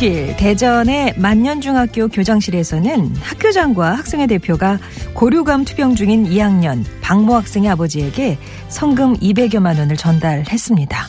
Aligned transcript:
16일 0.00 0.36
대전의 0.38 1.14
만년중학교 1.16 2.08
교장실에서는 2.08 3.16
학교장과 3.20 3.92
학생회 3.92 4.26
대표가 4.26 4.78
고류감 5.12 5.66
투병 5.66 5.94
중인 5.94 6.24
2학년 6.24 6.84
박모 7.02 7.34
학생의 7.34 7.68
아버지에게 7.70 8.38
성금 8.68 9.16
200여만 9.18 9.78
원을 9.78 9.96
전달했습니다. 9.96 11.06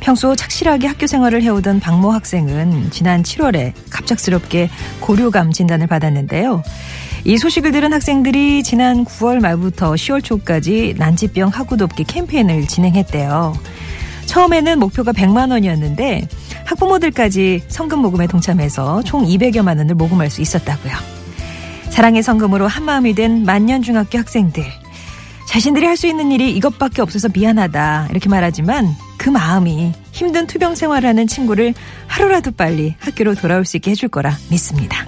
평소 0.00 0.34
착실하게 0.34 0.88
학교 0.88 1.06
생활을 1.06 1.42
해오던 1.42 1.78
박모 1.78 2.10
학생은 2.10 2.90
지난 2.90 3.22
7월에 3.22 3.72
갑작스럽게 3.90 4.70
고류감 5.00 5.52
진단을 5.52 5.86
받았는데요. 5.86 6.64
이 7.24 7.38
소식을 7.38 7.70
들은 7.70 7.92
학생들이 7.92 8.64
지난 8.64 9.04
9월 9.04 9.40
말부터 9.40 9.92
10월 9.92 10.22
초까지 10.22 10.94
난치병 10.98 11.50
하구돕기 11.50 12.04
캠페인을 12.04 12.66
진행했대요. 12.66 13.54
처음에는 14.26 14.80
목표가 14.80 15.12
100만 15.12 15.52
원이었는데 15.52 16.28
학부모들까지 16.66 17.62
성금 17.68 18.00
모금에 18.00 18.26
동참해서 18.26 19.02
총 19.04 19.24
200여만 19.24 19.78
원을 19.78 19.94
모금할 19.94 20.30
수 20.30 20.42
있었다고요. 20.42 20.92
사랑의 21.90 22.22
성금으로 22.22 22.66
한마음이 22.66 23.14
된 23.14 23.44
만년중학교 23.44 24.18
학생들. 24.18 24.64
자신들이 25.48 25.86
할 25.86 25.96
수 25.96 26.06
있는 26.06 26.32
일이 26.32 26.54
이것밖에 26.56 27.00
없어서 27.00 27.28
미안하다 27.32 28.08
이렇게 28.10 28.28
말하지만 28.28 28.94
그 29.16 29.30
마음이 29.30 29.92
힘든 30.12 30.46
투병 30.46 30.74
생활하는 30.74 31.26
친구를 31.26 31.72
하루라도 32.06 32.50
빨리 32.50 32.96
학교로 32.98 33.34
돌아올 33.36 33.64
수 33.64 33.76
있게 33.78 33.92
해줄 33.92 34.08
거라 34.08 34.36
믿습니다. 34.50 35.06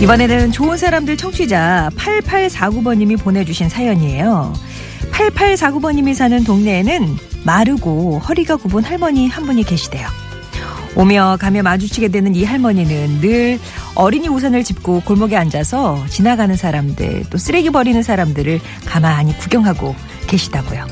이번에는 0.00 0.50
좋은 0.52 0.76
사람들 0.78 1.16
청취자 1.16 1.90
8849번님이 1.96 3.18
보내주신 3.18 3.68
사연이에요. 3.68 4.54
8849번님이 5.12 6.14
사는 6.14 6.42
동네에는 6.42 7.16
마르고 7.44 8.18
허리가 8.20 8.56
굽은 8.56 8.84
할머니 8.84 9.28
한 9.28 9.44
분이 9.44 9.62
계시대요. 9.64 10.08
오며 10.96 11.36
가며 11.38 11.62
마주치게 11.62 12.08
되는 12.08 12.34
이 12.34 12.44
할머니는 12.44 13.20
늘 13.20 13.60
어린이 13.94 14.28
우산을 14.28 14.64
짚고 14.64 15.02
골목에 15.04 15.36
앉아서 15.36 16.04
지나가는 16.08 16.56
사람들 16.56 17.24
또 17.30 17.38
쓰레기 17.38 17.70
버리는 17.70 18.02
사람들을 18.02 18.60
가만히 18.86 19.36
구경하고 19.38 19.94
계시다고요. 20.26 20.86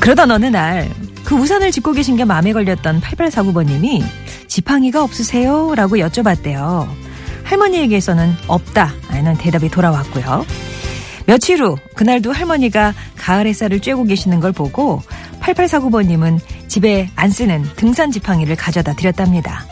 그러던 0.00 0.30
어느 0.30 0.46
날 0.46 0.88
그 1.28 1.34
우산을 1.34 1.72
짚고 1.72 1.92
계신 1.92 2.16
게 2.16 2.24
마음에 2.24 2.54
걸렸던 2.54 3.02
8849번님이 3.02 4.02
지팡이가 4.46 5.02
없으세요? 5.02 5.74
라고 5.74 5.96
여쭤봤대요. 5.96 6.88
할머니에게서는 7.48 8.34
없다라는 8.46 9.38
대답이 9.38 9.70
돌아왔고요. 9.70 10.44
며칠 11.26 11.62
후 11.62 11.76
그날도 11.94 12.32
할머니가 12.32 12.94
가을 13.16 13.46
햇살을 13.46 13.80
쬐고 13.80 14.06
계시는 14.08 14.40
걸 14.40 14.52
보고 14.52 15.02
8849번님은 15.40 16.38
집에 16.68 17.08
안 17.16 17.30
쓰는 17.30 17.64
등산 17.76 18.10
지팡이를 18.10 18.54
가져다 18.56 18.92
드렸답니다. 18.94 19.64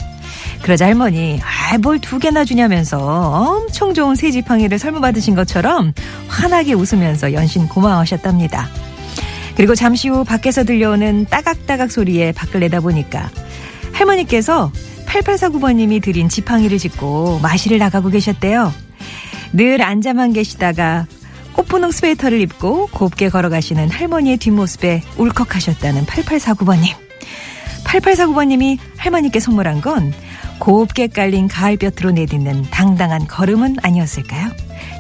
그러자 0.63 0.87
할머니 0.87 1.39
아 1.43 1.77
뭘 1.79 2.01
두 2.01 2.19
개나 2.19 2.45
주냐면서 2.45 2.99
엄청 2.99 3.93
좋은 3.93 4.15
새 4.15 4.31
지팡이를 4.31 4.79
설문 4.79 5.01
받으신 5.03 5.35
것처럼 5.35 5.93
환하게 6.29 6.73
웃으면서 6.73 7.33
연신 7.35 7.69
고마워하셨답니다. 7.69 8.69
그리고 9.55 9.75
잠시 9.75 10.09
후 10.09 10.25
밖에서 10.25 10.65
들려오는 10.65 11.27
따각따각 11.29 11.91
소리에 11.91 12.33
밖을 12.33 12.61
내다보니까 12.61 13.31
할머니께서 13.93 14.71
8849번님이 15.07 16.03
드린 16.03 16.29
지팡이를 16.29 16.79
짚고 16.79 17.41
마실을 17.41 17.79
나가고 17.79 18.11
계셨대요. 18.11 18.73
늘 19.53 19.83
앉아만 19.83 20.33
계시다가 20.33 21.07
꽃분홍 21.55 21.91
스웨터를 21.91 22.41
입고 22.43 22.89
곱게 22.89 23.31
걸어가시는 23.31 23.91
할머니의 23.91 24.37
뒷모습에 24.37 25.03
울컥하셨다는 25.17 26.05
8849번님. 26.05 26.95
8849번님이 27.85 28.79
할머니께 28.97 29.41
선물한 29.41 29.81
건 29.81 30.13
곱게 30.59 31.07
깔린 31.07 31.49
가을볕으로 31.49 32.11
내딛는 32.11 32.63
당당한 32.71 33.27
걸음은 33.27 33.77
아니었을까요? 33.83 34.51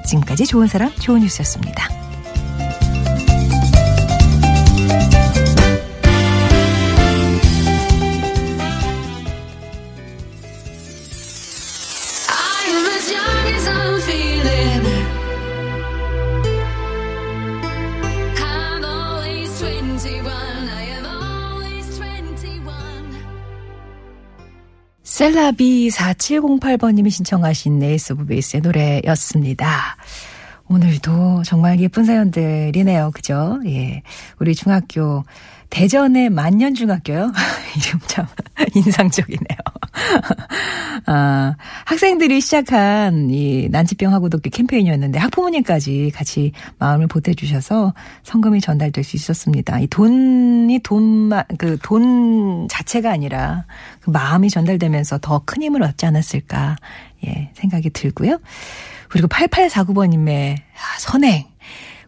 지금까지 0.07 0.47
좋은 0.47 0.67
사람, 0.67 0.95
좋은 0.95 1.21
뉴스였습니다. 1.21 2.06
C'est 25.17 25.53
la 25.53 25.67
vie 25.67 25.89
4708번님이 25.89 27.11
신청하신 27.11 27.79
Ace 27.79 28.13
of 28.13 28.27
Base의 28.27 28.61
노래였습니다. 28.61 29.97
오늘도 30.69 31.43
정말 31.45 31.81
예쁜 31.81 32.05
사연들이네요. 32.05 33.13
그죠? 33.15 33.59
예. 33.65 34.03
우리 34.39 34.55
중학교, 34.55 35.25
대전의 35.71 36.29
만년중학교요? 36.29 37.33
이름 37.77 38.01
참 38.07 38.27
인상적이네요. 38.75 39.59
아, 41.07 41.55
학생들이 41.85 42.41
시작한 42.41 43.31
이 43.31 43.69
난치병 43.71 44.13
학우 44.13 44.29
돕기 44.29 44.51
캠페인이었는데 44.51 45.19
학부모님까지 45.19 46.13
같이 46.15 46.53
마음을 46.79 47.07
보태주셔서 47.07 47.95
성금이 48.23 48.61
전달될 48.61 49.05
수 49.05 49.17
있었습니다. 49.17 49.79
이 49.81 49.87
돈이 49.87 50.81
돈만, 50.81 51.45
그 51.59 51.77
돈 51.83 52.67
자체가 52.69 53.11
아니라 53.13 53.65
그 54.01 54.11
마음이 54.11 54.51
전달되면서 54.51 55.19
더 55.19 55.43
큰 55.47 55.63
힘을 55.63 55.83
얻지 55.83 56.07
않았을까, 56.07 56.77
예, 57.27 57.51
생각이 57.55 57.91
들고요. 57.91 58.39
그리고 59.09 59.29
8849번님의 59.29 60.57
아, 60.57 60.99
선행. 60.99 61.45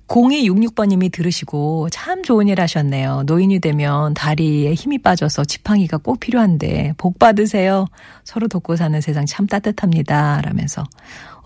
0266번님이 0.08 1.12
들으시고 1.12 1.88
참 1.90 2.22
좋은 2.22 2.48
일 2.48 2.60
하셨네요. 2.60 3.24
노인이 3.26 3.60
되면 3.60 4.14
다리에 4.14 4.74
힘이 4.74 4.98
빠져서 4.98 5.44
지팡이가 5.44 5.98
꼭 5.98 6.18
필요한데 6.18 6.94
복 6.96 7.18
받으세요. 7.18 7.86
서로 8.24 8.48
돕고 8.48 8.76
사는 8.76 9.00
세상 9.00 9.26
참 9.26 9.46
따뜻합니다. 9.46 10.40
라면서 10.42 10.84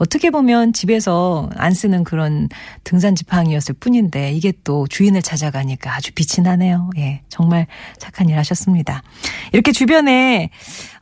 어떻게 0.02 0.30
보면 0.30 0.72
집에서 0.72 1.48
안 1.54 1.74
쓰는 1.74 2.02
그런 2.02 2.48
등산 2.82 3.14
지팡이였을 3.14 3.76
뿐인데 3.78 4.32
이게 4.32 4.52
또 4.64 4.88
주인을 4.88 5.22
찾아가니까 5.22 5.94
아주 5.94 6.10
빛이 6.12 6.42
나네요. 6.42 6.90
예, 6.98 7.22
정말 7.28 7.68
착한 7.98 8.28
일 8.28 8.36
하셨습니다. 8.36 9.04
이렇게 9.52 9.70
주변에 9.70 10.50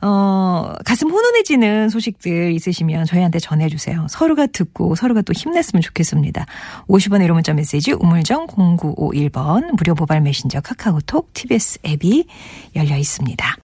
어 0.03 0.73
가슴 0.85 1.09
훈훈해지는 1.09 1.89
소식들 1.89 2.51
있으시면 2.51 3.05
저희한테 3.05 3.39
전해 3.39 3.69
주세요. 3.69 4.05
서로가 4.07 4.45
듣고 4.45 4.93
서로가 4.93 5.23
또 5.23 5.33
힘냈으면 5.33 5.81
좋겠습니다. 5.81 6.45
50원의 6.87 7.25
1호 7.25 7.33
문자 7.33 7.55
메시지 7.55 7.93
우물정 7.93 8.45
0951번 8.47 9.77
무료 9.77 9.95
모바일 9.95 10.21
메신저 10.21 10.61
카카오톡 10.61 11.33
TBS 11.33 11.79
앱이 11.87 12.25
열려 12.75 12.97
있습니다. 12.97 13.57